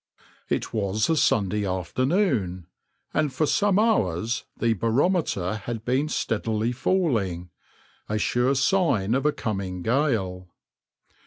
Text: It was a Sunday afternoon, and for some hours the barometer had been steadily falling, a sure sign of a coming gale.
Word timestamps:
It 0.49 0.73
was 0.73 1.11
a 1.11 1.15
Sunday 1.15 1.63
afternoon, 1.63 2.65
and 3.13 3.31
for 3.31 3.45
some 3.45 3.77
hours 3.77 4.45
the 4.57 4.73
barometer 4.73 5.57
had 5.57 5.85
been 5.85 6.09
steadily 6.09 6.71
falling, 6.71 7.51
a 8.09 8.17
sure 8.17 8.55
sign 8.55 9.13
of 9.13 9.27
a 9.27 9.31
coming 9.31 9.83
gale. 9.83 10.47